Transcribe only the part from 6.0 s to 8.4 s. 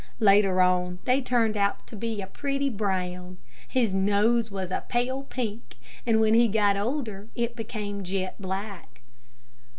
and when he got older, it became jet